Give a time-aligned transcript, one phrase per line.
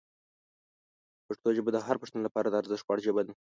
[1.27, 3.33] پښتو ژبه د هر پښتون لپاره د ارزښت وړ ژبه ده.